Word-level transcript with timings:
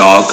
dog. 0.00 0.32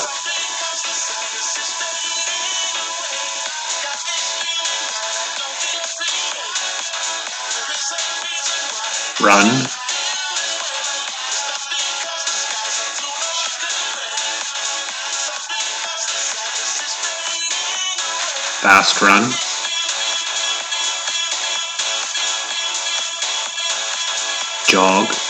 Run. 9.20 9.67
Fast 18.61 19.02
run. 19.02 19.34
Jog. 24.69 25.27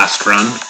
last 0.00 0.24
run. 0.24 0.69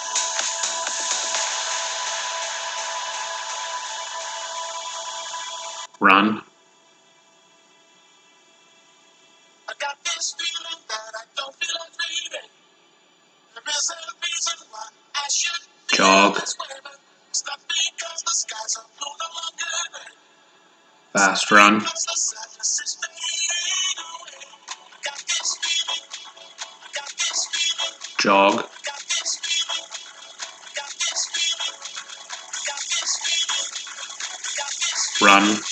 run. 35.30 35.69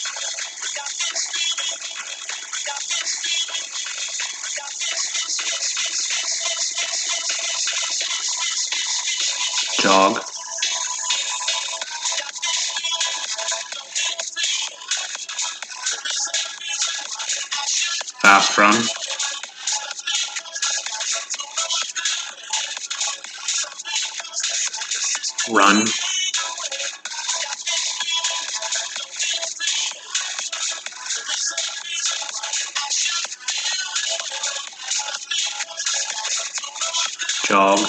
jog. 37.49 37.81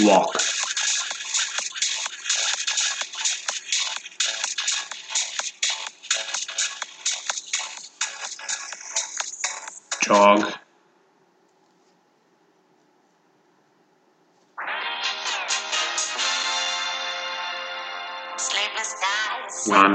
Walk. 0.00 0.34
Jog. 10.02 10.57
One. 19.68 19.94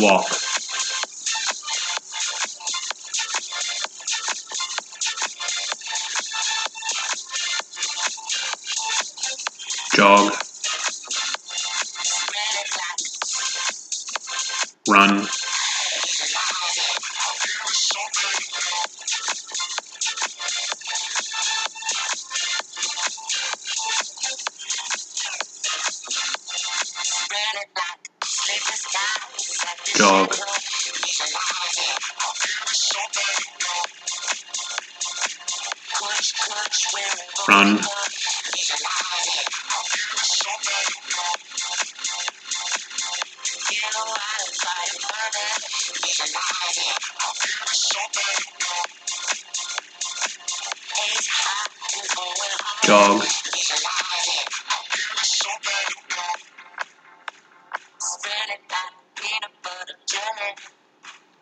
walk. 0.00 0.49
dog. 30.10 30.34
Run. 37.48 37.80
Jog. 52.84 53.22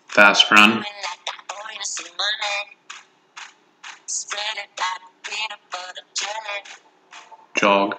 Fast 0.09 0.51
run. 0.51 0.85
Jog. 7.57 7.98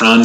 Run. 0.00 0.24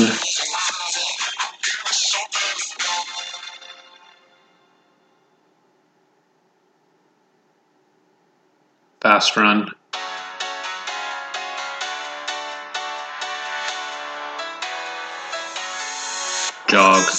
Fast 9.02 9.38
run. 9.38 9.72
Jog. 16.68 17.19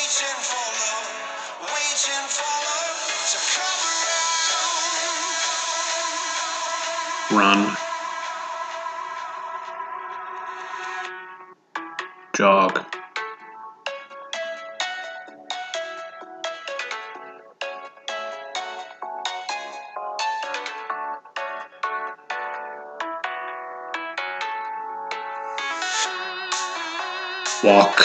Walk. 27.63 27.97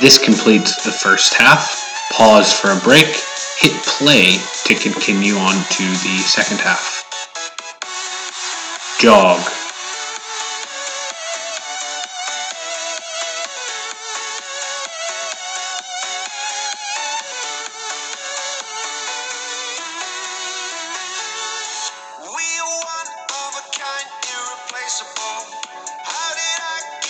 This 0.00 0.16
completes 0.16 0.84
the 0.84 0.92
first 0.92 1.34
half. 1.34 1.74
Pause 2.12 2.52
for 2.52 2.70
a 2.70 2.80
break. 2.80 3.08
Hit 3.58 3.72
play 3.84 4.38
to 4.66 4.74
continue 4.76 5.34
on 5.34 5.54
to 5.54 5.82
the 5.82 6.22
second 6.24 6.60
half. 6.60 7.04
Jog. 9.00 9.57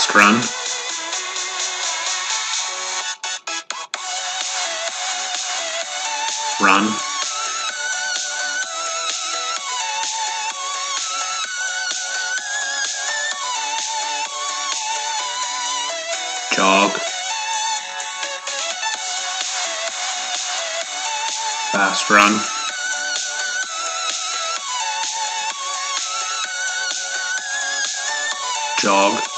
last 0.00 0.14
run. 0.14 0.36
Run. 6.62 6.86
Jog. 16.56 16.92
Fast 21.72 22.10
run. 22.10 22.40
jog. 28.80 29.29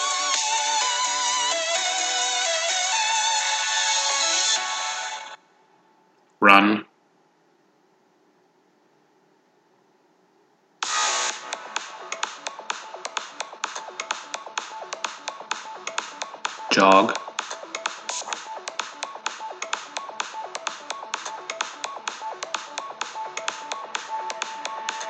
jog. 16.73 17.13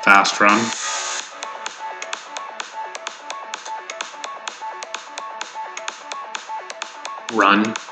Fast 0.03 0.41
run. 0.41 0.59
Run. 7.33 7.92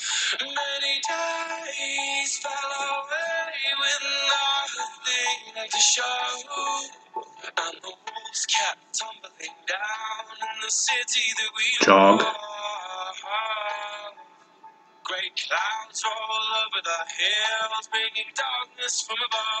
days 1.07 2.37
fell 2.39 2.51
away 2.51 3.53
with 3.79 4.03
nothing 4.29 5.69
to 5.71 5.79
show. 5.79 6.83
And 7.57 7.77
the 7.81 7.89
walls 7.89 8.45
kept 8.47 8.99
tumbling 8.99 9.55
down 9.67 10.37
in 10.41 10.57
the 10.63 10.71
city 10.71 11.27
that 11.37 11.51
we 11.57 11.85
Jog. 11.85 12.21
Love. 12.21 12.35
Great 15.05 15.33
clouds 15.35 16.03
roll 16.05 16.47
over 16.65 16.81
the 16.83 17.01
hills, 17.17 17.89
bringing 17.91 18.31
darkness 18.35 19.01
from 19.01 19.17
above. 19.25 19.60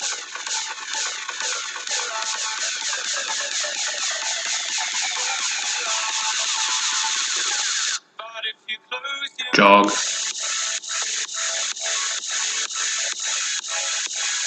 jog, 9.53 9.91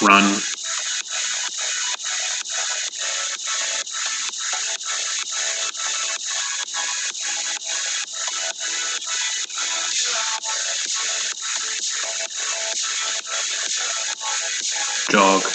run, 0.01 0.41
jog. 15.11 15.54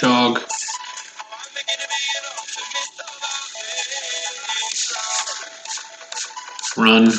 jog. 0.00 0.38
Run. 6.76 7.10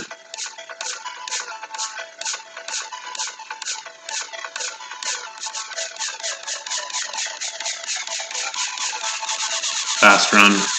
Fast 9.99 10.31
run. 10.31 10.78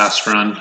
fast 0.00 0.26
run. 0.26 0.54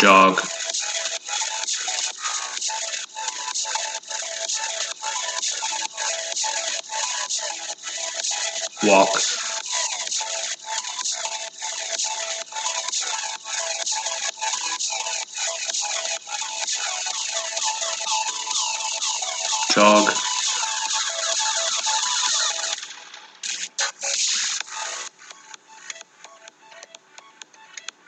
Jog. 0.00 0.40
Walk. 8.84 9.29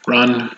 run. 0.07 0.51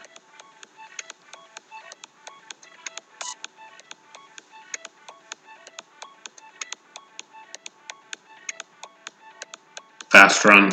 Fast 10.11 10.45
run. 10.45 10.71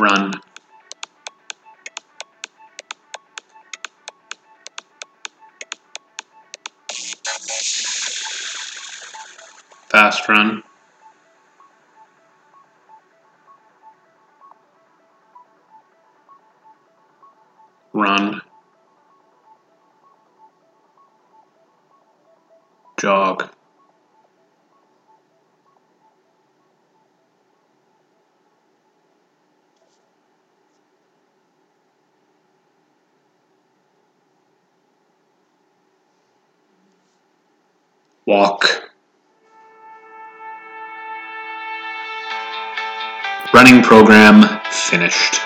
Run. 0.00 0.32
Fast 9.88 10.28
run. 10.28 10.62
Run. 17.96 18.42
Jog. 23.00 23.48
Walk. 38.26 38.90
Running 43.54 43.82
program 43.82 44.60
finished. 44.70 45.40